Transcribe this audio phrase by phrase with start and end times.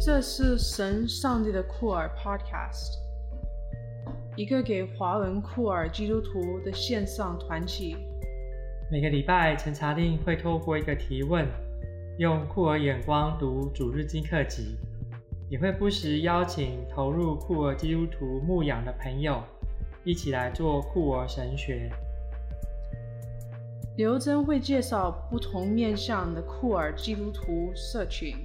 [0.00, 2.98] 这是神上帝的酷儿 Podcast，
[4.36, 7.96] 一个给华文酷儿基督徒的线上团体。
[8.92, 11.44] 每个礼拜，陈查令会透过一个提问，
[12.16, 14.76] 用酷儿眼光读主日经课集，
[15.50, 19.42] 也会不时邀请投入酷儿基督徒牧养的朋友，
[20.04, 21.90] 一起来做酷儿神学。
[23.96, 28.36] 刘真会介绍不同面向的酷儿基督徒社群，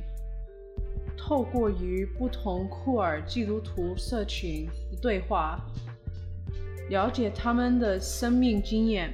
[1.26, 5.58] 透过与不同库尔基督徒社群的对话，
[6.90, 9.14] 了解他们的生命经验，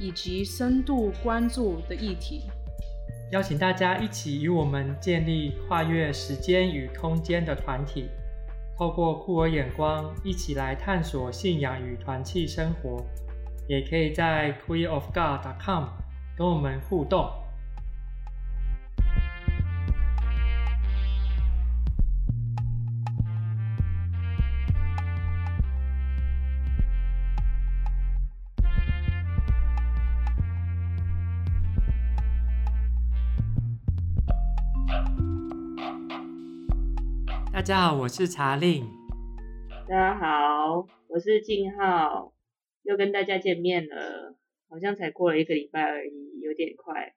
[0.00, 2.44] 以及深度关注的议题。
[3.30, 8.08] 邀请大家一起与我们建立跨越时间与空间的团体，
[8.78, 13.04] 透过酷儿眼光一起来探索信仰与团契生活。
[13.66, 15.84] 也可以在 queerofgod.com
[16.36, 17.30] 跟我们互动。
[37.64, 38.86] 家好，我是查令。
[39.88, 42.34] 大家好，我是静浩，
[42.82, 44.36] 又跟大家见面了。
[44.68, 47.14] 好像才过了一个礼拜而已，有点快。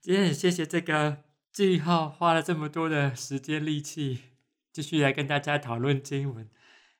[0.00, 4.20] 今天很谢谢这个静浩花了这么多的时间力气，
[4.70, 6.48] 继续来跟大家讨论经文。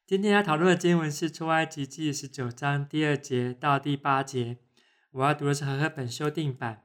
[0.05, 4.58] 今天要讨论的经文是出埃及记十九章第二节到第八节。
[5.12, 6.83] 我要读的是和合本修订版。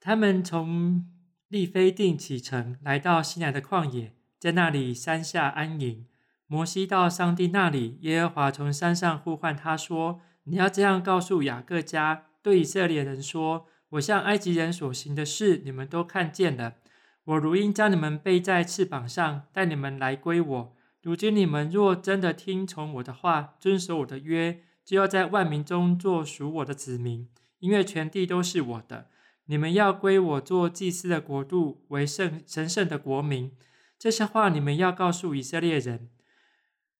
[0.00, 1.08] 他们从
[1.46, 4.16] 利非定启程，来到西南的旷野。
[4.40, 6.06] 在那里山下安营。
[6.46, 16.76] 摩西到上帝那里，耶和华从山上呼唤他说：“你要这样告诉雅各家，对以色列人说：我向埃及人所行的事，你们都看见了。
[17.24, 20.76] 我如鹰将你们背在翅膀上，带你们来归我。
[21.02, 27.28] 如今你们若真的听从我的话，遵守我的约，就要在万民中做属我的子民，
[27.58, 29.08] 因为全地都是我的。
[29.44, 33.52] 你们要归我做祭司的国度，为圣神圣的国民。”
[34.00, 36.08] 这些话你们要告诉以色列人。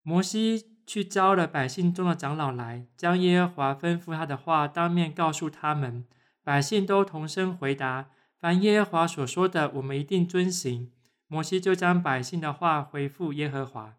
[0.03, 6.06] 摩西去招了百姓中的长老来，将耶和华吩咐他的话当面告诉他们。
[6.44, 10.93] 百姓都同声回答：“凡耶和华所说的，我们一定遵行。”
[11.27, 13.97] 摩西就将百姓的话回复耶和华。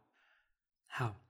[0.88, 1.22] 好，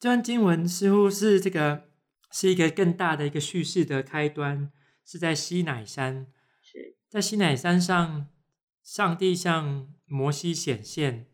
[0.00, 1.90] 这段经文似乎是这个
[2.32, 4.72] 是一个更大的一个叙事的开端，
[5.06, 6.26] 是在西乃山。
[6.60, 8.26] 是在西乃山上，
[8.82, 11.26] 上帝向摩西显现，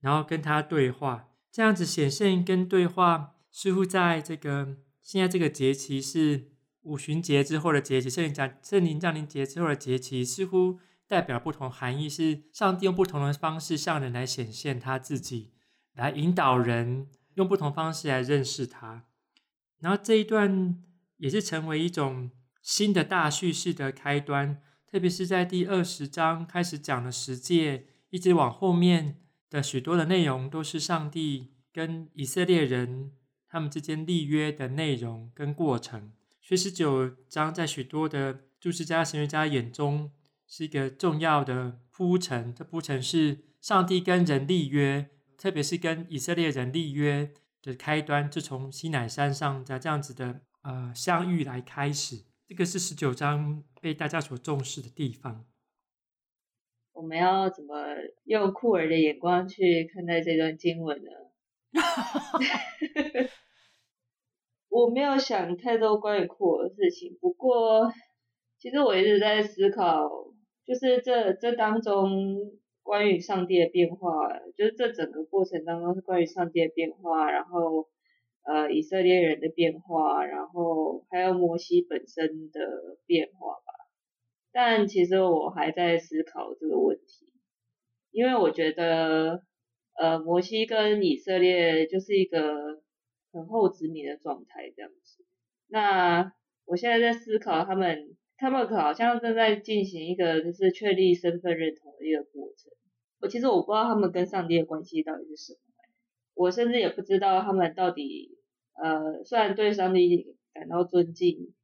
[0.00, 15.52] 然后跟他对话，这样子显现跟对话，似乎在这个现在这个节期是五旬节之后的节期，圣灵降圣灵降临节之后的节期，似乎代表不同含义，是上帝用不同的方式向人来显现他自己，
[15.94, 19.06] 来引导人用不同方式来认识他。
[19.80, 20.80] 然后这一段
[21.16, 22.30] 也是成为一种
[22.62, 24.62] 新的大叙事的开端。
[24.86, 29.16] 特别是在第二十章开始讲的十诫，一直往后面
[29.50, 33.10] 的许多的内容，都是上帝跟以色列人
[33.48, 36.12] 他们之间立约的内容跟过程。
[36.40, 40.12] 所以十九章在许多的注释家、神学家眼中
[40.46, 42.54] 是一个重要的铺陈。
[42.54, 47.32] 这铺陈是上帝跟人立约，特别是跟以色列人立约
[47.62, 52.22] 的开端，就从西乃山上在这样子的呃相遇来开始。
[52.46, 55.44] 这个是十九章被大家所重视的地方。
[56.94, 57.74] 我们要怎么
[58.24, 61.10] 用酷儿的眼光去看待这段经文呢？
[64.70, 67.92] 我没有想太多关于酷儿的事情，不过
[68.58, 70.08] 其实我一直在思考，
[70.64, 72.38] 就是这这当中
[72.82, 77.88] 关于上帝的变化，就是这整个过程当中是关于上帝的变化，然后。
[78.46, 83.73] 呃，以色列人的变化，然后还有摩西本身的变化吧。
[84.56, 87.32] 但其实我还在思考这个问题，
[88.12, 89.42] 因为我觉得，
[89.98, 92.80] 呃，摩西跟以色列就是一个
[93.32, 95.24] 很后殖民的状态这样子。
[95.66, 96.32] 那
[96.66, 102.70] 我现在在思考他们，他们好像正在进行一个就是确立身份认同的一个过程。
[103.20, 105.58] 我其实我不知道他们跟上帝的关系到底是什么。
[106.34, 108.38] 我甚至也不知道他们到底，
[108.74, 111.54] 呃，虽然对上帝感到尊敬，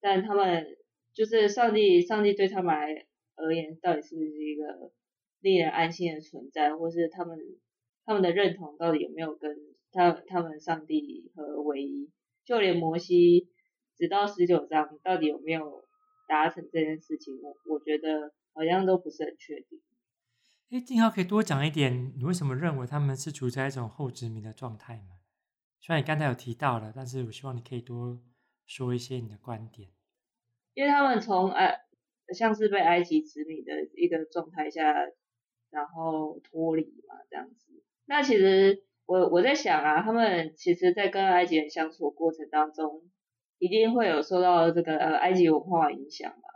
[0.00, 0.66] 但他们
[1.14, 3.06] 就是上帝，上帝对他们来
[3.36, 4.92] 而言，到底是不是一个
[5.40, 7.38] 令人安心的存在，或是他们
[8.04, 9.56] 他们的认同到底有没有跟
[9.92, 12.10] 他他们上帝合为一？
[12.44, 13.48] 就连摩西，
[13.96, 15.84] 直到十九章，到底有没有
[16.28, 19.80] 达成这件事情，我我觉得好像都不是很确定。
[20.70, 25.20] 哎，静浩可以多讲一点，你为什么认为他们是处在一种后殖民的状态吗？
[25.80, 28.20] 虽然你刚才有提到了，但是我希望你可以多
[28.66, 29.90] 说一些你的观点。
[30.74, 31.78] 因为他们从埃
[32.34, 34.92] 像是被埃及殖民的一个状态下，
[35.70, 37.82] 然后脱离嘛，这样子。
[38.06, 43.02] 那其实我我在想啊，他们其实，在跟埃及人相处过程当中，
[43.58, 46.48] 一定会有受到这个呃埃及文化影响嘛，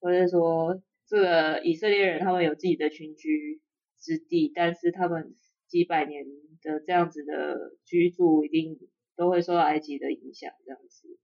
[0.00, 3.60] 或者说这个以色列人他们有自己的群居
[3.98, 5.34] 之地，但是他们
[5.68, 6.24] 几百年
[6.62, 8.78] 的这样子的居住，一定
[9.16, 11.18] 都会受到埃及的影响，这样子。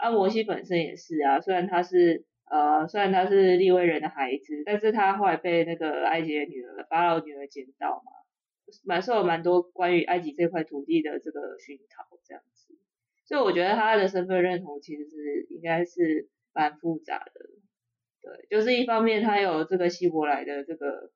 [0.00, 8.12] 啊，摩西本身也是啊，虽然他是呃虽然他是利未人的孩子，但是他后来被那个埃及的女儿法老女儿捡到嘛。
[8.84, 12.78] 蛮受了蛮多关于埃及这块土地的这个熏陶，这样子，
[13.24, 17.32] 所以我觉得他的身份认同其实是应该是蛮复杂的，
[18.22, 21.10] 对，就是一方面他有这个希伯来的这个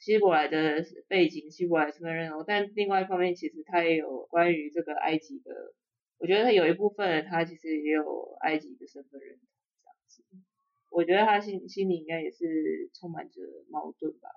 [0.00, 5.72] 希伯来的背景，希伯来身份认同，但另外一方面其实他也有关于这个埃及的，
[6.20, 9.48] 我觉得他有一部分他其实也有埃及的身份认同，
[9.82, 10.22] 这样子，
[10.90, 14.28] 我觉得他心心里应该也是充满着矛盾吧。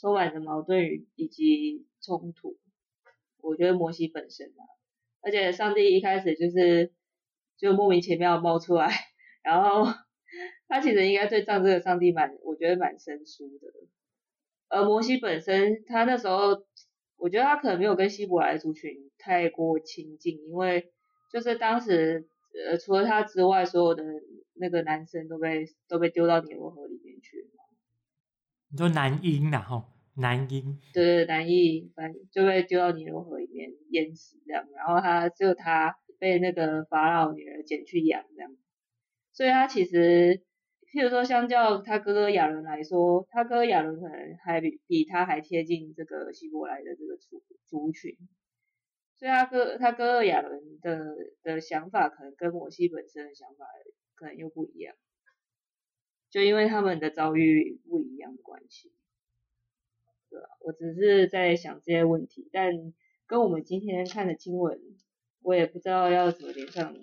[0.00, 2.56] 充满着矛盾与以及冲突，
[3.40, 4.62] 我觉得摩西本身啊，
[5.22, 6.92] 而且上帝一开始就是
[7.56, 8.92] 就莫名其妙冒出来，
[9.42, 9.86] 然后
[10.68, 13.72] 他其实应该对上这个上帝蛮，我觉得蛮生疏的。
[14.68, 16.64] 而摩西本身，他那时候，
[17.18, 20.92] 我觉得他可能没有跟希伯来族群太过亲近，因为
[21.32, 22.28] 就是当时
[22.70, 24.04] 呃除了他之外，所有的
[24.54, 27.46] 那个男生都被都被丢到尼罗河里面去了。
[28.70, 29.84] 你说男婴然后
[30.14, 38.56] 男婴，对对，男婴反正就被丢到尼罗河里面淹死这样，然后他就他被那个法老女儿捡去养这样，
[39.32, 40.42] 所以他其实，
[40.92, 48.16] 譬如说相较他哥哥亚伦来说，他哥哥亚伦可能还比比他还贴近这个希伯来的这个族族群，
[49.18, 53.66] 所以他哥他哥哥亚伦的的想法可能跟摩西本身的想法
[54.14, 54.94] 可能又不一样。
[56.30, 58.92] 就因为他们的遭遇不一样的关系，
[60.30, 60.46] 对吧？
[60.60, 62.72] 我只是在想这些问题，但
[63.26, 64.78] 跟我们今天看的经文，
[65.42, 66.94] 我也不知道要怎么连上。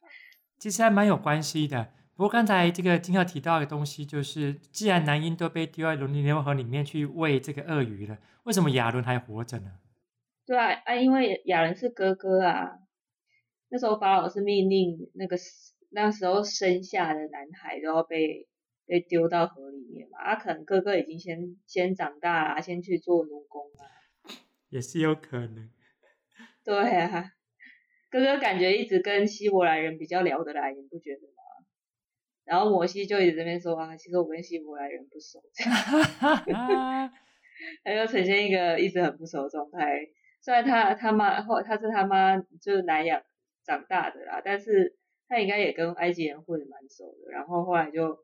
[0.58, 1.92] 其实还蛮有关系的。
[2.16, 9.72] 不过刚才这个金浩提到的东西，就是既然男婴都被丢在伦理联合里面去喂这个鳄鱼了，为什么亚伦还活着呢？
[10.46, 12.78] 对啊，啊，因为亚伦是哥哥啊。
[13.68, 15.36] 那时候法老是命令那个
[15.90, 18.48] 那时候生下的男孩都要被。
[18.84, 20.18] 被丢到河里面嘛？
[20.18, 24.34] 他、啊、可能哥哥已经先先长大了，先去做奴工了，
[24.70, 25.70] 也是有可能。
[26.64, 27.32] 对啊，
[28.10, 31.41] 哥哥感觉一直跟希伯来人比较聊得来，你不觉得吗？
[32.44, 35.64] 然后摩西就一直在那边说啊，其实我跟希伯来人不熟，这
[36.52, 37.10] 样，
[37.84, 40.08] 他就呈现一个一直很不熟的状态。
[40.40, 43.22] 虽然他他妈后他是他妈就是南亚
[43.64, 44.96] 长大的啦，但是
[45.28, 47.30] 他应该也跟埃及人混的蛮熟的。
[47.32, 48.18] 然后后来就。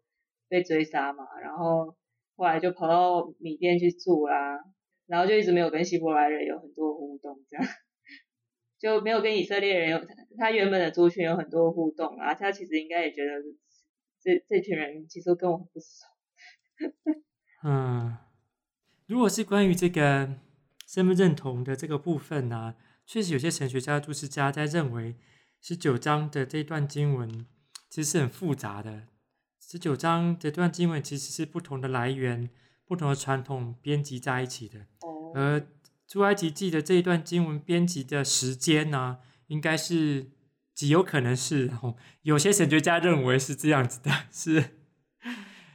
[0.51, 1.95] 被追杀嘛，然后
[2.35, 4.59] 后来就跑到米甸去住啦，
[5.07, 7.67] 然后就一直没有跟希伯来人有很多互动，这样
[8.81, 10.01] 就没有跟以色列人有
[10.39, 13.33] 他原本的族群有很多互动啊，他其实应该也觉得
[14.29, 16.05] 这这群人其实跟我不熟。
[17.65, 18.19] 嗯，
[19.07, 20.39] 如果是关于这个
[20.87, 22.75] 身份认同的这个部分呢、啊，
[23.07, 25.17] 确实有些神学家、注释家在认为
[25.63, 27.47] 十九章的这段经文
[27.89, 29.09] 其实是很复杂的。
[29.59, 32.51] 十九章这段经文其实是不同的来源、
[32.85, 34.87] 不同的传统编辑在一起的。
[35.35, 35.67] 而
[36.07, 40.31] 出埃及记的这一段经文编辑的时间呢、啊，应该是
[40.79, 41.73] 极有可能是，
[42.23, 44.77] 有些神学家认为是这样子的，是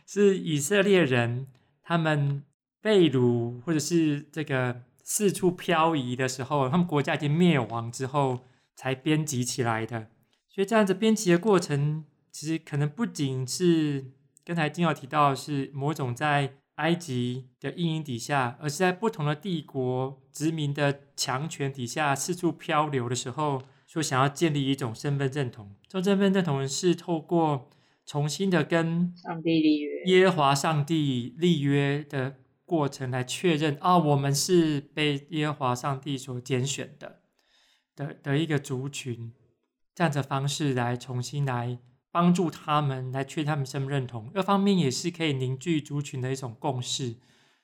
[0.07, 1.47] 是以色列人
[1.81, 2.41] 他们
[2.79, 8.45] 被掳或者是这个四处漂移的时候，他们国家已经灭亡之后
[8.77, 10.07] 才编辑起来的。
[10.47, 12.05] 所以这样子编辑的过程。
[12.31, 14.05] 其实可能不仅是
[14.43, 23.61] 刚才经要提到是某种在埃及的阴影底下，而是在不同的帝国殖民的强权底下四处漂流的时候，
[23.93, 25.75] 说想要建立一种身份认同。
[25.87, 27.69] 这种身份认同是透过
[28.07, 37.19] 重新的跟上帝立约、耶和华上帝立约的过程来确认啊，我们是被耶和华上帝所拣选的
[37.95, 39.31] 的的一个族群，
[39.93, 41.77] 这样的方式来重新来。
[42.15, 47.15] 帮助他们来确认他们身份认同，二方面也是可以凝聚族群的一种共识。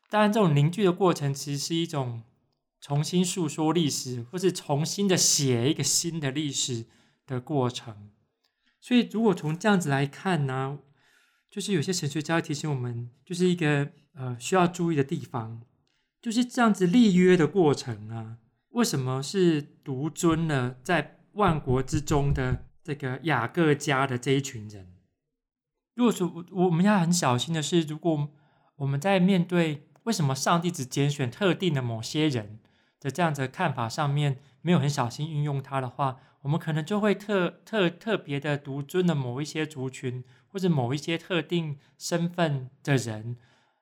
[0.09, 2.24] 当然，这种凝聚的过程其实是一种
[2.81, 6.86] 重新诉说历史，或是重新的写一个新的历史
[7.27, 8.12] 的过程。
[8.79, 10.79] 所以，如果从这样子来看呢，
[11.50, 15.62] 就是有些神学家提醒我们，就是一个呃需要注意的地方，
[16.21, 18.38] 就是这样子立约的过程啊，
[18.69, 20.77] 为什么是独尊呢？
[20.81, 24.95] 在万国之中的这个雅各家的这一群人，
[25.95, 28.29] 如果说我们要很小心的是，如果
[28.77, 32.59] 我们在面对为什么上帝只拣选特定的某些人
[33.00, 43.38] 的这样子看法上面，没有很小心运用它的话，我们可能就会特特特别的独尊的某一些族群，或者某一些特定身份的人，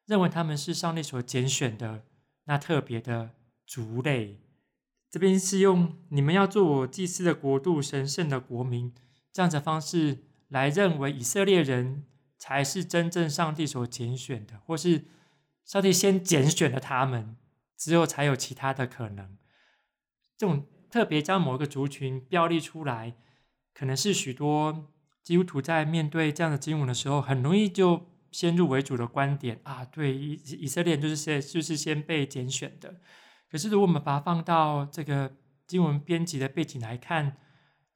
[0.05, 2.03] 认为他们是上帝所拣选的
[2.45, 3.31] 那特别的
[3.65, 4.39] 族类。
[5.09, 8.93] 这边是用你们要做我祭司的国度、神圣的国民
[9.31, 10.19] 这样子的方式
[10.50, 12.05] 来认为以色列人
[12.38, 15.05] 才是真正上帝所拣选的，或是
[15.63, 17.38] 上帝先拣选了他们，
[17.77, 19.38] 之后才有其他的可能。
[20.36, 23.15] 这种特别将某一个族群标立出来，
[23.74, 24.91] 可能是许多
[25.24, 33.00] 基督徒在面对这样的经文的时候，很容易就先入为主的观点啊，对，以以色列就是先就是先被拣选的。
[33.50, 37.38] 可是如果我们把它放到这个经文编辑的背景来看，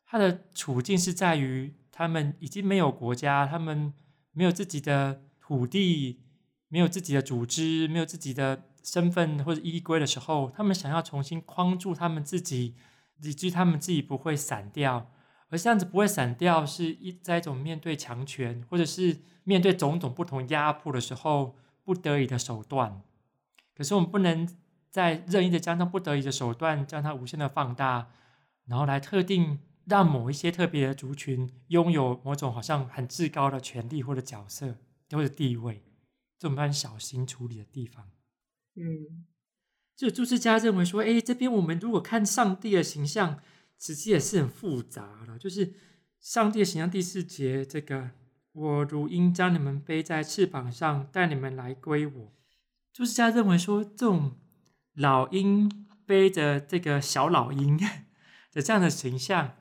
[0.05, 3.93] 他的处境是在于他们已经没有国家，他们
[4.31, 6.23] 没有自己的土地，
[6.67, 8.67] 没有自己的组织，没有自己的。
[8.83, 12.75] 身份或者依归的时候，他们想要重新框住他们自己，
[13.21, 15.11] 以至于他们自己不会散掉。
[15.49, 23.01] 而这样子不会散掉，是一在一种面对强权或者是面对种种不同压迫的时候不得已的手段。
[23.75, 24.47] 可是我们不能
[24.89, 28.09] 再任意的将那不得已的手段将它无限的放大，
[28.65, 34.77] 然后来特定让某一些特别的族群拥有某种好像很至高的权利或者角色
[35.09, 35.83] 或者地位，
[36.39, 38.09] 这我们要小心处理的地方。
[38.75, 39.25] 嗯，
[39.95, 43.39] 就注释家认为说，哎，这边我们如果看上帝的形象，
[43.77, 45.37] 其实也是很复杂的。
[45.37, 45.73] 就是
[46.19, 48.11] 上帝的形象第四节，这个
[48.53, 52.33] 我如鹰将你们背在翅膀上，带你们来归我。
[52.93, 54.37] 朱世家认为说，这种
[54.93, 57.77] 老鹰背着这个小老鹰
[58.53, 59.57] 的这样的形象，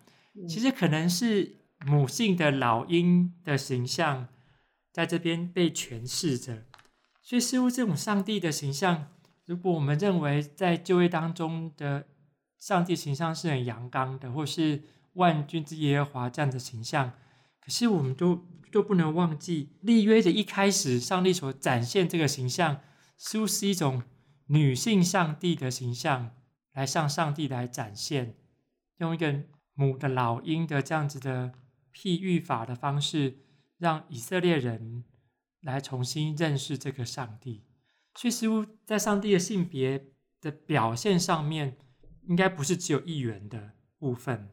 [0.49, 4.29] 其实可能是母性的老鹰的形象，
[4.93, 6.67] 在这边被诠释着。
[7.31, 9.07] 所以，似乎这种上帝的形象，
[9.47, 12.05] 如果我们认为在旧约当中的
[12.59, 14.83] 上帝形象是很阳刚的，或是
[15.13, 17.13] 万军之耶和华这样的形象，
[17.61, 22.81] 可是我们都都不能忘记立约的一开始，上帝所展现这个形象，
[23.17, 24.03] 似乎是一种
[24.47, 26.33] 女性上帝的形象，
[26.73, 28.35] 来向上帝来展现，
[28.97, 29.45] 用一个
[29.75, 31.53] 母的老鹰的这样子的
[31.95, 33.39] 譬喻法的方式，
[33.79, 35.05] 让以色列人。
[35.61, 37.65] 来重新认识这个上帝，
[38.15, 41.77] 所以似乎在上帝的性别的表现上面，
[42.23, 44.51] 应该不是只有一元的部分，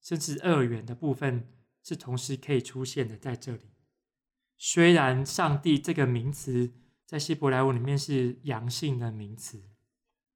[0.00, 1.48] 甚至二元的部分
[1.82, 3.70] 是同时可以出现的在这里。
[4.56, 6.72] 虽然上帝这个名词
[7.06, 9.62] 在希伯来文里面是阳性的名词，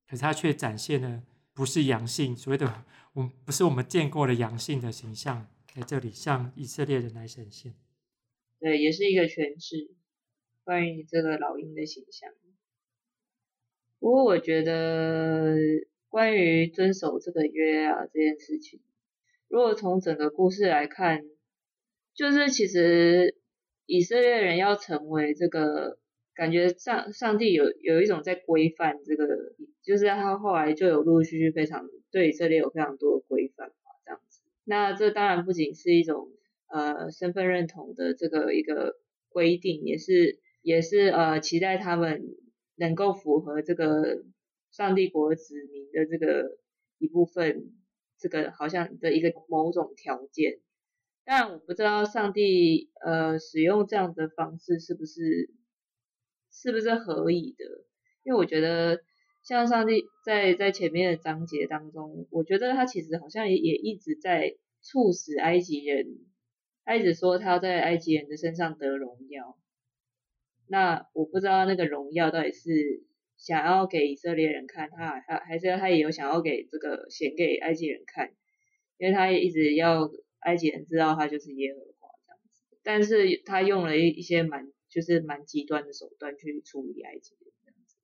[0.08, 1.22] 可是它却展现了
[1.52, 7.74] 不是阳性，所谓的 我们不是我们见过的阳性的形象，在这里向以色列人来显现。
[8.64, 9.90] 对，也是一个诠释
[10.64, 12.32] 关于这个老鹰的形象。
[13.98, 15.54] 不过我觉得
[16.08, 18.80] 关于遵守这个约啊这件事情，
[19.48, 21.26] 如果从整个故事来看，
[22.14, 23.36] 就是其实
[23.84, 25.98] 以色列人要成为这个，
[26.34, 29.26] 感觉上上帝有有一种在规范这个，
[29.82, 33.74] 就是他后来就有陆陆续续非常对以色列有非常多的规范嘛，
[34.06, 34.40] 这样子。
[34.64, 36.30] 那这当然不仅是一种。
[36.74, 38.96] 呃，身份认同的这个一个
[39.28, 42.20] 规定，也是也是呃，期待他们
[42.74, 44.24] 能够符合这个
[44.72, 46.58] 上帝国子民的这个
[46.98, 47.70] 一部分，
[48.18, 50.58] 这个好像的一个某种条件。
[51.24, 55.54] 但我不知道上帝呃使用这样的方式是不是
[56.50, 57.64] 是不是合理的，
[58.24, 59.00] 因为我觉得
[59.44, 66.18] 像上帝在在前面的章节当中，我觉得他其实好像也也一直在促使埃及人。
[66.84, 69.56] 他一直说他要在埃及人的身上得荣耀，
[70.68, 73.02] 那我不知道那个荣耀到底是
[73.38, 78.32] 想要给以色列人看，他还还是他也有想要给这个显给埃及人看，
[78.98, 80.10] 因为他也一直要
[80.40, 87.96] 埃及人知道他就是耶和华这样子，但是他用了一一些蛮就是蛮极端的手段去处理埃及人这样子，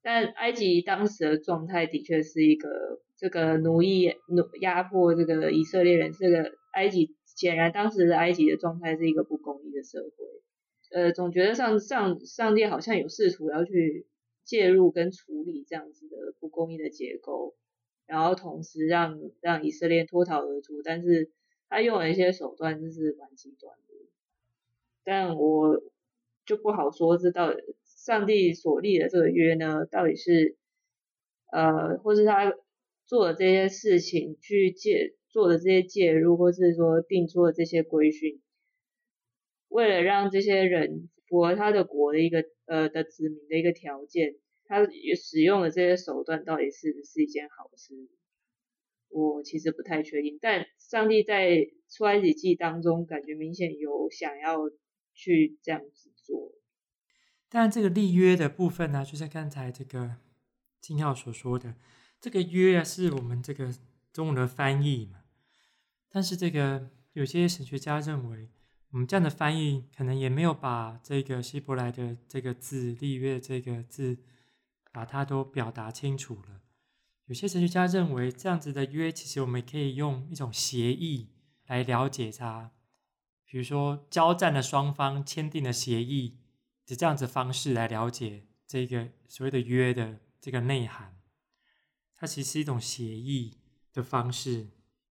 [0.00, 7.17] 但埃及当时的状态的确是一个这个奴役奴压迫这个以色列人，这个埃及。
[7.38, 10.26] 显然，当时的埃及的状态是一个不公义的社会。
[10.90, 14.08] 呃，总觉得上上上帝好像有试图要去
[14.42, 17.54] 介入跟处理这样子的不公义的结构，
[18.06, 21.30] 然后同时让让以色列脱逃而出，但是
[21.68, 23.94] 他用了一些手段，就是蛮极端的。
[25.04, 25.80] 但我
[26.44, 30.56] 就不好说，这到底上帝所立的这个约呢，到底是
[31.52, 32.52] 呃，或是他
[33.06, 38.40] 做的这些事情去介做的这些介入，或是说定出的这些规训，
[39.68, 44.84] 为了让这些人符合他的国的一个呃的子民的一个条件，他
[45.16, 47.94] 使用的这些手段到底是不是一件好事？
[49.10, 50.38] 我其实不太确定。
[50.40, 54.68] 但上帝在出埃及记当中，感觉明显有想要
[55.14, 56.52] 去这样子做。
[57.48, 60.16] 但这个立约的部分呢，就像刚才这个
[60.80, 61.76] 金浩所说的，
[62.20, 63.72] 这个约啊，是我们这个
[64.12, 65.17] 中文的翻译嘛。
[66.10, 68.50] 但是这个有些神学家认为，
[68.90, 74.18] 我们这样的翻译可能也没有把这个希伯来的这个字“立约”这个字，
[74.92, 76.62] 把它都表达清楚了。
[77.26, 81.30] 有些神学家认为，这样子的约，其实我们可以用一种协议
[81.66, 82.72] 来了解它，
[83.44, 86.38] 比如说交战的双方签订的协议。
[86.90, 91.20] 是这样子方式来了解这个所谓的约的这个内涵，
[92.14, 93.58] 它其实是一种协议
[93.92, 94.68] 的方式，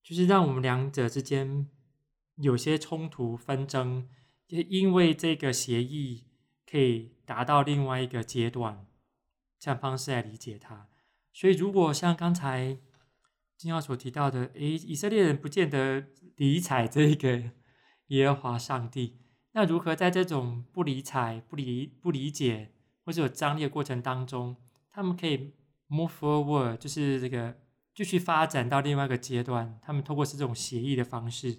[0.08, 1.68] 就是让我们两者之间
[2.38, 4.08] 有些冲突纷争，
[4.48, 6.28] 也因为这个协议
[6.66, 8.86] 可以达到另外一个阶段，
[9.60, 10.88] 这样方式来理解它。
[11.34, 12.78] 所以，如果像刚才
[13.58, 17.52] 金耀所提到的，诶，以色列人不见得理睬这个
[18.08, 19.20] 耶和华上帝。
[19.52, 22.72] 那如何在这种不理睬、不理不理解
[23.04, 24.56] 或者有张力的过程当中，
[24.90, 25.52] 他们可以
[25.90, 27.58] move forward，就是这个
[27.98, 29.80] 继续发展到另外一个阶段？
[29.82, 31.54] 他们通过是这种协议的方式，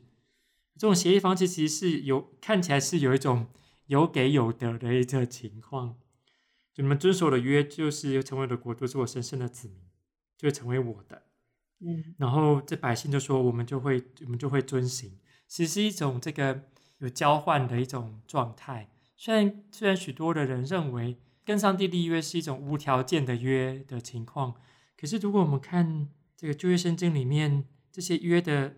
[0.76, 3.48] 这种协议方式其实是有看起来是有一种
[3.86, 5.96] 有给有得的一个情况。
[6.72, 9.78] 就你们遵守的约，就是成为我的国度，是我神圣的子民，
[10.36, 11.24] 就会成为我的。
[11.80, 15.18] 嗯，然后这百姓就说，我们就会我们就会遵行，
[15.48, 16.62] 其实是一种这个。
[17.00, 24.56] 有交换的一种状态，虽然虽然许多的人认为跟上帝立约是一种无条件的约的情况，
[24.96, 28.76] 可是如果我们看这个旧约圣经里面这些约的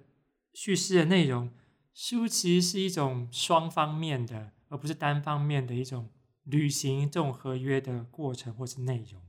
[0.53, 1.53] 叙事的内容，
[1.95, 6.09] 似乎其实是一种双方面的，而不是单方面的一种
[6.45, 9.23] 履行这种合约的过程或是内容。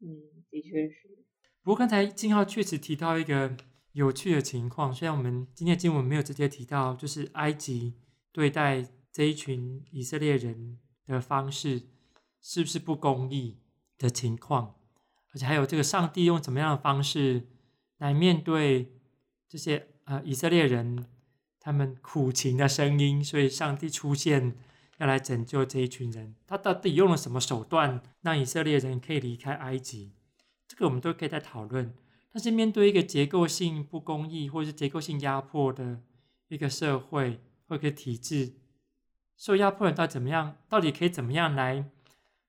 [0.00, 1.24] 嗯，的确是。
[1.62, 3.56] 不过刚才金浩确实提到一个。
[3.94, 7.92] 有趣的情况，虽然我们今天的经文没有直接提到，就是埃及
[8.32, 11.82] 对待这一群以色列人的方式
[12.40, 13.58] 是不是不公义
[13.98, 14.76] 的情况，
[15.32, 17.46] 而且还有这个上帝用怎么样的方式
[17.98, 18.92] 来面对
[19.48, 21.06] 这些呃以色列人
[21.58, 24.56] 他们苦情的声音，所以上帝出现
[24.98, 30.12] 要来拯救这一群人，他到底用了什么手段让以色列人可以离开埃及？
[30.68, 31.94] 这个我们都可以再讨论。
[32.32, 36.00] 但是面对一个结构性不公义或者是结构性压迫的
[36.48, 38.54] 一个社会或一个体制，
[39.36, 40.56] 受压迫人到怎么样？
[40.68, 41.90] 到底可以怎么样来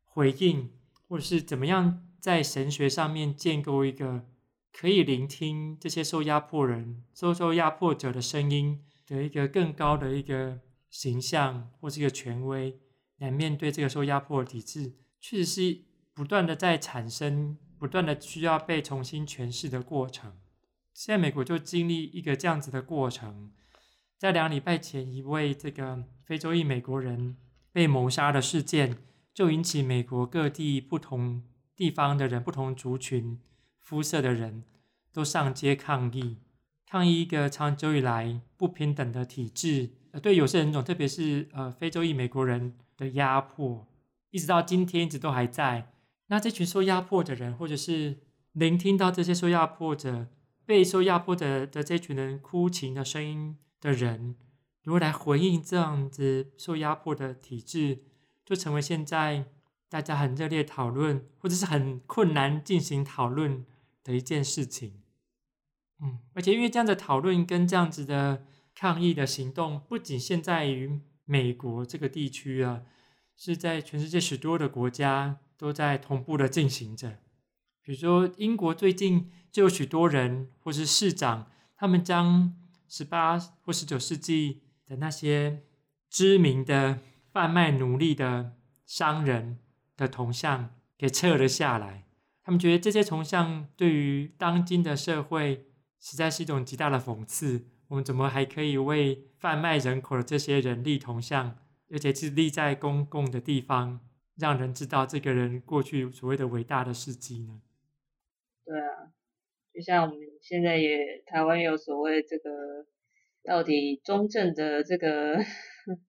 [0.05, 0.71] 回应，
[1.07, 4.25] 或者是怎么样在神学上面建构一个
[4.71, 12.79] 可以聆听这些受压迫人、受受压迫者的声音的一个更高的一个形象或是一个权威
[13.17, 15.81] 来面对这个受压迫的体制，确实是
[16.13, 17.57] 不断的在产生。
[17.77, 20.37] 不断的需要被重新诠释的过程，
[20.93, 23.51] 现在美国就经历一个这样子的过程。
[24.17, 27.35] 在两礼拜前，一位这个非洲裔美国人
[27.73, 28.95] 被谋杀的事件，
[29.33, 31.43] 就引起美国各地不同
[31.83, 33.37] 地方的人、不同族群、
[33.81, 34.63] 肤色的人
[35.11, 36.37] 都上街抗议，
[36.89, 43.85] 抗议一个长久以来不平等的体制，呃，对有色人种，特别是呃非洲裔美国人的压迫，
[44.31, 45.91] 一直到今天一直都还在。
[46.27, 48.19] 那这群受压迫的人，或者是
[48.53, 50.27] 聆听到这些受压迫者、
[50.65, 54.37] 被受压迫的的这群人哭情的声音的人，
[54.83, 58.05] 如何来回应这样子受压迫的体制，
[58.45, 59.47] 就成为现在
[59.93, 63.63] 大家很热烈讨论，或者是很困难进行讨论
[64.03, 65.03] 的一件事情。
[66.01, 72.81] 嗯，而且因为这样的讨论跟这样子的抗议的行动，不仅限在于美国这个地区啊，
[73.37, 75.37] 是在全世界许多的国家。
[75.55, 77.19] 都在同步的进行着，
[77.81, 82.53] 比如说英国最近就有许多人或是市长，他们将
[82.89, 85.61] 十八或十九世纪的那些
[86.09, 86.99] 知名的
[87.31, 89.59] 贩卖奴隶的商人
[89.95, 92.05] 的铜像给撤了下来。
[92.43, 95.65] 他们觉得这些铜像对于当今的社会
[95.99, 97.65] 实在是一种极大的讽刺。
[97.89, 101.59] 我们怎么还可以为贩卖人口的这些人立铜像，
[101.91, 103.99] 而且是立在公共的地方？
[104.35, 107.61] 让人知道这个人过去所谓的伟大的事迹呢？
[108.65, 109.13] 对啊，
[109.71, 112.49] 就像我们现在也台湾有所谓这个
[113.43, 115.37] 到底中正的这个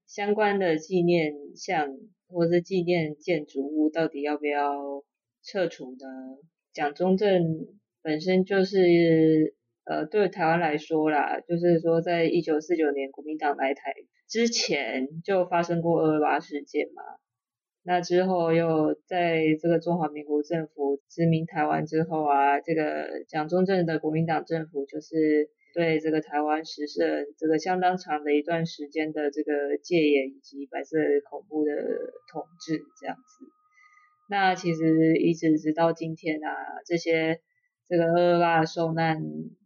[0.07, 1.87] 相关的纪念像
[2.29, 5.05] 或是纪念建筑物到底要不要
[5.43, 6.07] 撤除呢？
[6.73, 7.69] 蒋中正
[8.03, 13.93] 本身就是呃，对台湾来说啦，就是说在一九四九年国民党来台
[14.29, 17.03] 之前就发生过二二八事件嘛。
[17.87, 30.97] 那之后又在这个中华民国政府殖民台湾之后啊，这个蒋中正的国民党政府就是对这个台湾实施这个相当长的一段时间的这个戒严以及白色
[31.29, 31.73] 恐怖的
[32.33, 33.47] 统治这样子。
[34.31, 36.49] 那其实一直直到今天啊，
[36.87, 37.41] 这些
[37.87, 39.21] 这个二二八受难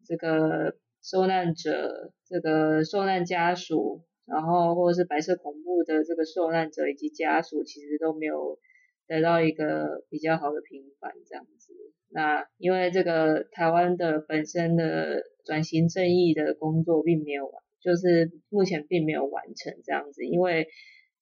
[0.07, 4.03] 这个受难者这个受难家属。
[4.31, 8.59] 然后或者是白色恐怖的这个受难者以及家属，其实都没有
[9.07, 11.73] 得到一个比较好的平反这样子。
[12.11, 20.69] 那因为这个台湾的本身的转型正义的工作并没有完，就是目前并没有完成这样子，因为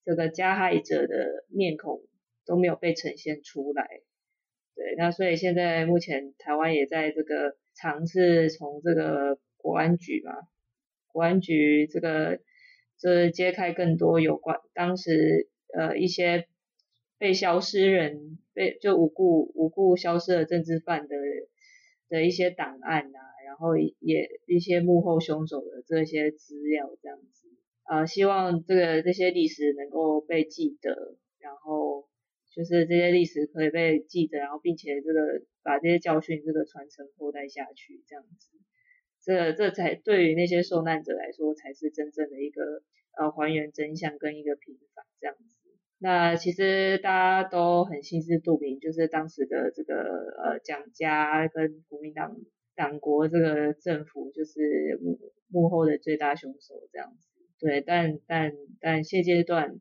[0.05, 2.01] 这个加害者的面孔
[2.45, 3.87] 都没有被呈现出来。
[4.75, 10.33] 对，那所以现在目前台湾也在这个尝试从这个国安局嘛，
[11.11, 12.39] 国安局这个。
[12.99, 16.47] 这揭开更多有关当时呃一些
[17.17, 21.15] 被消失人被就无故无故消失的政治犯的
[22.09, 27.47] 的一些档案啊，然后也一些幕后凶手的这些资料这样子
[27.83, 32.09] 啊、希望这个这些历史能够被记得，然后
[32.53, 38.57] 就是这些历史可以被记得，然后并且这个把这些教训这个传承后代下去这样子。
[39.23, 42.83] 这这才对于那些受难者来说，才是真正的一个
[43.17, 45.56] 呃还原真相跟一个平反这样子。
[45.99, 52.35] 那其实大家都很心知肚明，就是当时的这个呃蒋家跟国民党
[52.75, 57.27] 党国这个政府就是幕幕后的最大凶手这样子。
[57.59, 59.79] 对，但但但现阶段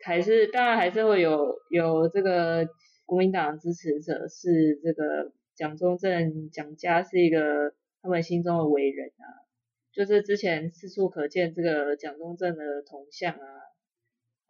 [0.00, 2.66] 还是当然还是会有有这个
[3.06, 7.74] 国民党支持者是这个蒋中正蒋家是一个。
[8.04, 9.24] 他们心中的伟人啊，
[9.90, 13.40] 就是之前四处可见这个蒋中正的铜像啊，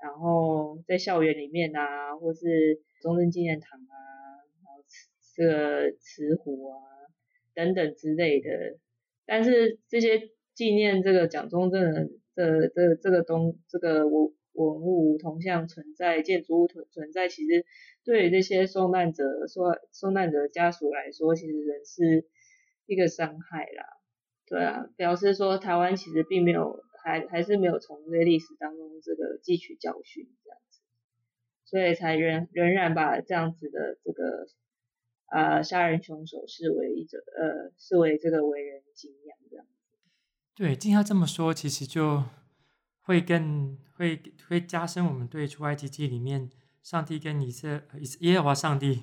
[0.02, 3.94] 然后在校园里面啊，或是中正纪念堂啊，
[4.56, 4.84] 然后
[5.34, 6.78] 这个慈湖啊
[7.54, 8.50] 等等之类的。
[9.26, 17.64] 但是这些纪念这个蒋中正的这这这个东这个文文物铜像存在，建筑物存存在，其实
[18.04, 22.26] 对于这些受难者受受难者家属来说，其实仍是。
[22.86, 23.86] 一个伤害啦，
[24.46, 30.80] 对啊，表示说台湾其实并没有，还还是没有从这些历史当中这个汲取教训这样子，
[31.66, 34.48] 所以才仍仍然把这样子的这个、
[35.30, 39.70] 呃、杀人凶手视为一者呃视为这个为人敬仰这样子。
[40.54, 42.24] 对，听他这么说，其实就
[43.02, 46.48] 会更会会加深我们对出埃及记里面
[46.82, 49.02] 上帝跟以色以耶和华上帝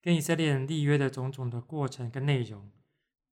[0.00, 2.70] 跟以色列人立约的种种的过程跟内容。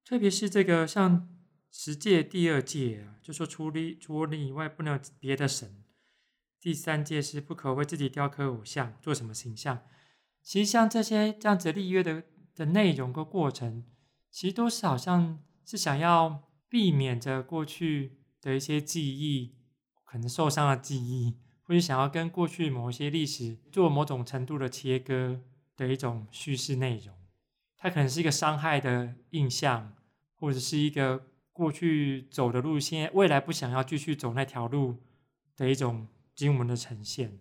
[0.04, 1.28] 特别是这个像
[1.72, 5.84] 十诫第二诫啊，就说除你除我以外不能有别的神。
[6.60, 9.82] 第三诫是不可为自己雕刻偶像，做什么形象。
[10.42, 13.84] 其实像这些这样子立约的的内容和过程，
[14.30, 19.54] 其实都是好像是想要避免着过去的一些记忆，
[20.04, 25.40] 可能受伤的记忆，或者想要跟过去某一些历史做某种程度的切割
[25.76, 27.14] 的一种叙事内容。
[27.76, 29.94] 它可能是一个伤害的印象。
[30.42, 31.26] 或者是一个
[31.60, 34.96] 过去走的路线，未来不想要继续走那条路
[35.58, 37.38] 的一种经文的呈现。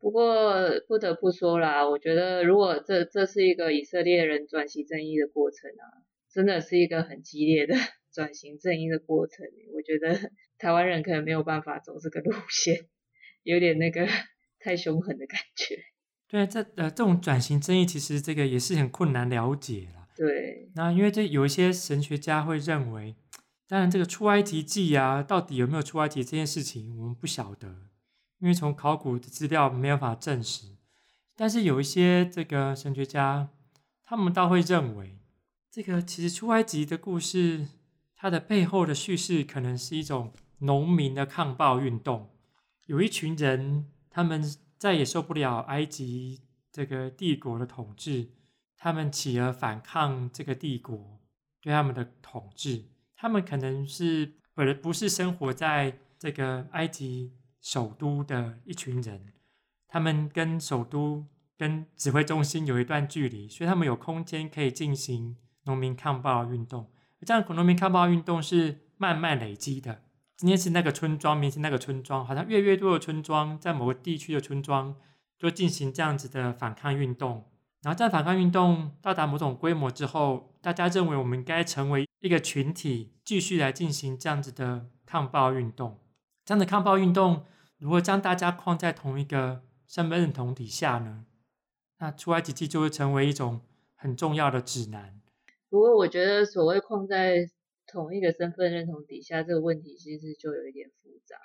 [0.00, 7.76] 不过不得不说啦，我觉得如果这这是一个以色列人转型正义的过程啊，真的是一个很激烈的
[8.12, 9.46] 转型正义的过程。
[9.72, 12.88] 我觉得台湾人可能没有办法走这个路线，
[13.44, 14.08] 有点那个
[14.58, 15.78] 太凶狠的感觉。
[16.28, 19.86] 对，这呃这种转型正义其实这个也是很困难了解。
[20.16, 23.14] 对，那因为这有一些神学家会认为，
[23.68, 27.68] 当然这个出埃及记啊，到底有没有出埃及这件事情，我们不晓得，
[28.38, 30.78] 因为从考古的资料没有办法证实。
[31.36, 33.50] 但是有一些这个神学家，
[34.04, 35.18] 他们倒会认为，
[35.70, 37.68] 这个其实出埃及的故事，
[38.16, 42.30] 它的背后的叙事可能是一种农民的抗暴运动，
[42.86, 44.42] 有一群人，他们
[44.78, 46.40] 再也受不了埃及
[46.72, 48.30] 这个帝国的统治。
[48.78, 51.20] 他们起而反抗这个帝国
[51.60, 52.84] 对他们的统治，
[53.20, 59.32] 他们可能是本不是生活在这个埃及首都的一群人，
[59.88, 61.26] 他们跟首都
[61.56, 66.90] 跟指挥中心有一段距离，所以他们有空间可以进行农民抗暴运动。
[67.26, 70.02] 这样农民抗暴运动是慢慢累积的，
[70.36, 74.94] 今天是那个村庄，明天那个村庄，好像越越多的村庄，在某个地区的村庄，
[75.36, 77.44] 就进行这样子的反抗运动。
[77.82, 85.98] 然后在反抗运动到达某种规模之后，大家认为我们该成为一个群体，继续来进行这样子的抗暴运动。
[86.44, 87.44] 这样的抗暴运动
[87.78, 91.26] 如何将大家框在同一个身份认同底下呢？
[91.98, 93.60] 那出埃及记就会成为一种
[93.94, 95.20] 很重要的指南。
[95.68, 97.50] 不过，我觉得所谓框在
[97.86, 101.36] 同一个身份认同底下这个问题，其实就有一点复杂。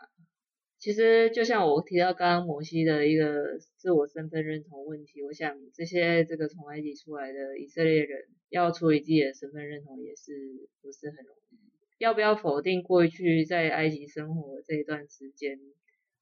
[0.83, 10.33] 其实就像我提到刚刚摩西的一个自我身份认同问题，我想这些这个从埃及出来的以色列人要处理自己的身份认同，也是
[10.81, 11.57] 不是很容易。
[11.99, 15.57] 要不要否定过去在埃及生活这一段时间，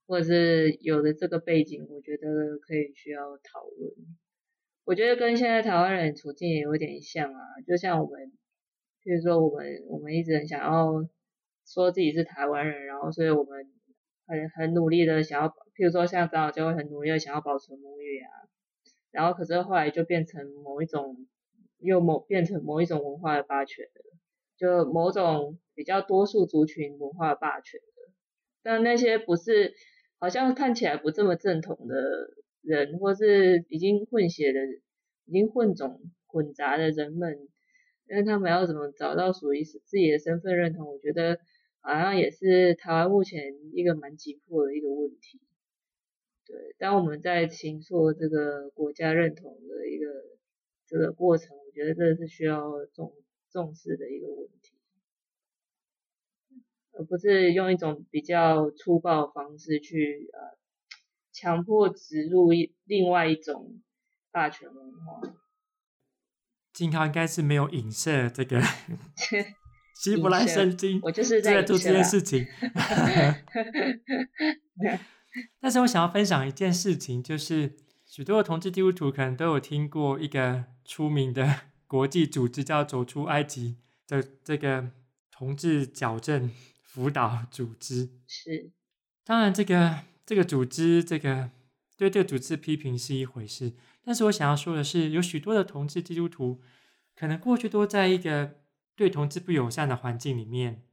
[0.05, 3.91] 或者是有的这个背景，我觉得可以需要讨论。
[4.85, 8.31] 我觉得跟现在台湾人处境也有点像啊，就像我们。
[9.03, 11.03] 譬如说，我们我们一直很想要
[11.65, 13.67] 说自己是台湾人，然后所以我们
[14.31, 18.31] 很很努力的想要，譬如说像长老教会很努力的想要保存母语啊，
[19.11, 21.27] 然后可是后来就变成某一种
[21.79, 24.17] 又某变成某一种文化的霸权了，
[24.55, 28.13] 就某种比较多数族群文化的霸权的，
[28.63, 29.73] 但那些不是
[30.17, 31.95] 好像看起来不这么正统的
[32.61, 34.59] 人，或是已经混血的、
[35.25, 37.49] 已经混种混杂的人们。
[38.07, 40.85] 但他们要怎么找到属于自己的身份认同？
[40.85, 41.39] 我觉得
[41.81, 45.41] 好像也是台湾目前一个蛮急迫的一个问题。
[46.45, 50.05] 对，当我们在形塑这个国家认同的一个
[50.85, 53.13] 这个过程，我觉得这是需要重
[53.49, 54.73] 重视的一个问题，
[56.91, 60.57] 而不是用一种比较粗暴的方式去呃
[61.31, 63.81] 强迫植入一另外一种
[64.31, 65.21] 霸权文化。
[66.73, 68.59] 静浩应该是没有影射这个
[70.01, 72.47] 希伯来圣经，我就是在做这件事情。
[75.61, 83.77] 但是我想要分享一件事情，就是许多的同志基督徒可能都有听过一个出名的 国际组织，叫“走出埃及”
[84.09, 84.89] 的这个
[85.29, 86.49] 同志矫正
[86.81, 88.09] 辅导组织。
[88.25, 88.71] 是，
[89.23, 91.51] 当然这个这个组织，这个
[91.95, 93.73] 对这个组织批评是一回事。
[94.03, 96.59] 但是我想要说的是，有许多的同志基督徒，
[97.15, 98.55] 可能过去都在一个
[98.95, 100.83] 对同志不友善的环境里面，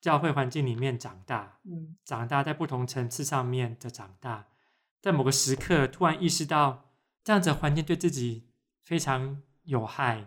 [0.00, 4.48] 教会环境里面长大，嗯，长大在不同层次上面的长大，
[5.00, 6.90] 在某个时刻突然意识到，
[7.22, 8.48] 这样子的环境对自己
[8.80, 10.26] 非常有害，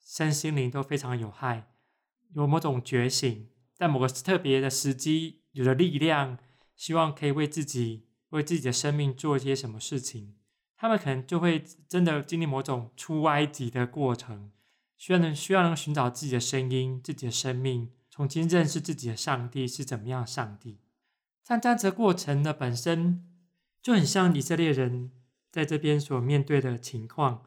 [0.00, 1.72] 身心灵都非常有害，
[2.34, 6.38] 有某种觉醒，在某个特别的时机，有了力量，
[6.76, 10.36] 希望可以为自己、为自己的生命做一些什么事情。
[10.76, 14.52] 他们可能就会真的经历某种出埃及的过程，
[14.98, 20.80] 需要能需要能寻找自己的声音、自己的生命，重新认识自己的上帝是怎么样上帝。
[21.44, 23.24] 像这样子的过程呢，本身
[23.80, 25.10] 就很像以色列人
[25.50, 27.44] 在这边所面对的情况。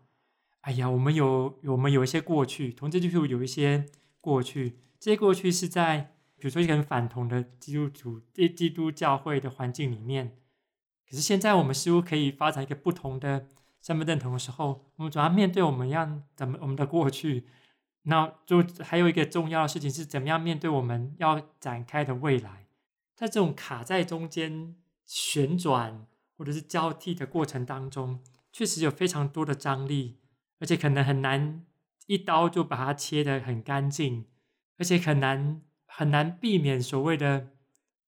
[0.61, 3.85] 哎呀，我们有我们有一些过去，同志基督徒有一些
[4.19, 10.37] 过去，这些过去是在比如说一个很反同的基督徒、基基督教会的环境里面。
[11.07, 13.49] 可是现在我们似乎可以发展一个不同的
[13.81, 17.47] 身份认同的时候，我们总要面对我们要怎么我们的过去，
[18.03, 22.67] 那就还有一个重要的事情是怎么样面对我们要展开的未来。
[23.15, 28.19] 在这种卡在中间旋转或者是交替的过程当中，
[28.51, 30.19] 确实有非常多的张力，
[30.59, 31.65] 而且可能很难
[32.07, 34.25] 一刀就把它切得很干净，
[34.77, 37.49] 而且很难很难避免所谓的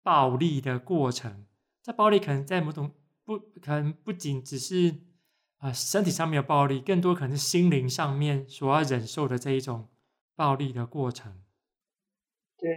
[0.01, 1.45] 暴力的过程。
[1.81, 2.91] 这暴力可能在某种
[3.23, 4.95] 不可能不仅只是
[5.63, 9.87] 啊、呃、身体上面的暴力，更多可能是心灵上面所要忍受的这一种
[10.35, 11.41] 暴力的过程。
[12.57, 12.69] 对，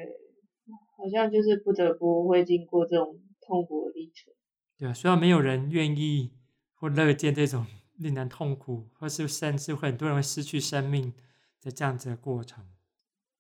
[0.96, 4.32] 好像就是不得不会经过这种痛苦的历程。
[4.78, 6.30] 对啊，虽然没有人愿意
[6.74, 7.66] 或乐见这种
[7.98, 11.12] 令人痛苦，或是甚至会很多人会失去生命
[11.60, 12.64] 的这样子的过程。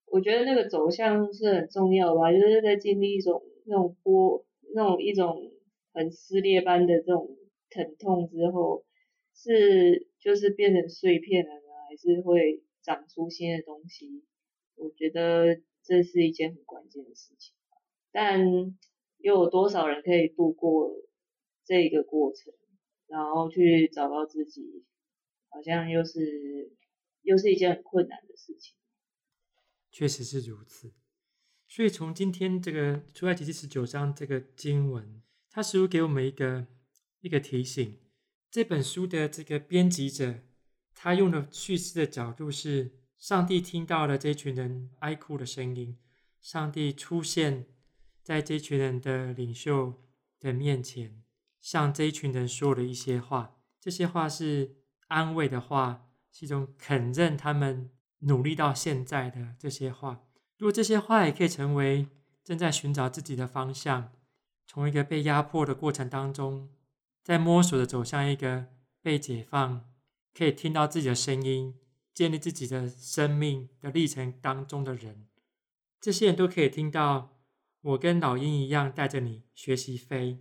[0.06, 5.52] 我觉得那个走向是很重要吧，就是在经历一种那种波，那种一种。
[5.96, 7.26] 很撕裂般的这种
[7.70, 8.84] 疼痛之后，
[9.36, 14.24] 是就是变成碎片了呢，还是会长出新的东西？
[14.74, 17.54] 我觉得这是一件很关键的事情。
[18.10, 18.40] 但
[19.18, 20.90] 又有多少人可以度过
[21.64, 22.52] 这一个过程，
[23.06, 24.84] 然后去找到自己？
[25.48, 26.72] 好像又是
[27.22, 28.74] 又是一件很困难的事情。
[29.90, 30.92] 确实是如此。
[31.68, 35.22] 所以从今天这个出埃及记十九章这个经文。
[35.48, 36.66] 它似乎给我们一个
[37.22, 37.98] 一个提醒，
[38.56, 40.36] 这本书的这个编辑者，
[40.94, 45.98] 他用的叙事的角度是：上帝听到了这群人哀哭的声音，
[46.40, 47.66] 上帝出现
[48.22, 50.00] 在这群人的领袖
[50.40, 51.22] 的面前，
[51.60, 53.58] 向这一群人说了一些话。
[53.78, 54.76] 这些话是
[55.08, 57.90] 安慰的话，是一种肯认他们
[58.20, 60.24] 努力到现在的这些话。
[60.56, 62.08] 如果这些话也可以成为
[62.42, 64.12] 正在寻找自己的方向，
[64.66, 66.70] 从一个被压迫的过程当中，
[67.26, 68.68] 在摸索着走向一个
[69.02, 69.92] 被解放，
[70.32, 71.76] 可以听到自己的声音，
[72.14, 75.26] 建立自己的生命的历程当中的人，
[76.00, 77.36] 这些人都可以听到
[77.80, 80.38] 我跟老鹰一样带着你学习飞。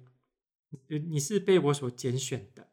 [1.10, 2.70] 你是被我所拣选的，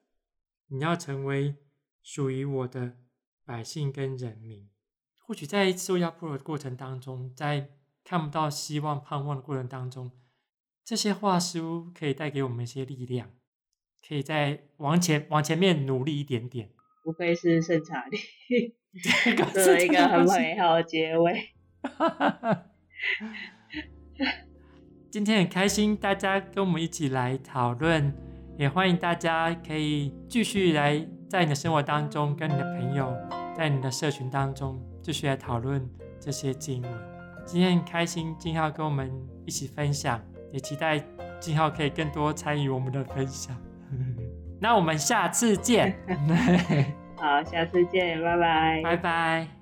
[0.66, 1.56] 你要成为
[2.02, 2.98] 属于我的
[3.46, 4.68] 百姓跟人民。
[5.16, 7.70] 或许在受压迫的过程当中，在
[8.04, 10.10] 看不到希望盼望的过程当中，
[10.84, 13.30] 这些话似乎可以带给我们一些力量，
[14.06, 16.70] 可以再往前往前面努力一点点。
[17.04, 18.18] 不愧是圣查理
[19.52, 21.50] 做了一个很美好的结尾。
[25.10, 28.14] 今天很开心，大家跟我们一起来讨论，
[28.56, 33.12] 也欢迎大家可以继续来在你的生活当中，跟你的朋友，
[33.54, 35.86] 在你的社群当中继续来讨论
[36.20, 36.92] 这些经文。
[37.44, 39.10] 今天很开心，静浩跟我们
[39.44, 41.04] 一起分享，也期待
[41.40, 43.60] 静浩可以更多参与我们的分享。
[44.60, 45.96] 那我们下次见。
[47.16, 48.80] 好，下次见，拜拜。
[48.82, 49.61] 拜拜。